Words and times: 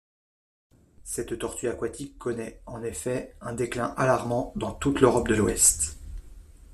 Cette 1.03 1.37
tortue 1.37 1.67
aquatique 1.69 2.17
connaît, 2.17 2.63
en 2.65 2.81
effet, 2.81 3.35
un 3.39 3.53
déclin 3.53 3.93
alarmant 3.97 4.51
dans 4.55 4.71
toute 4.73 4.99
l’Europe 4.99 5.27
de 5.27 5.35
l’Ouest. 5.35 5.99